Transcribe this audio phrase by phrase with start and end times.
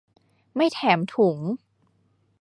[0.55, 1.37] ไม่แถมถุง